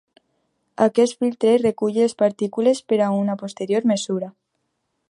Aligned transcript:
Aquest 0.85 1.19
filtre 1.25 1.53
recull 1.65 1.95
les 1.99 2.17
partícules 2.23 2.83
per 2.91 3.01
a 3.09 3.13
una 3.21 3.39
posterior 3.45 3.91
mesura. 3.95 4.37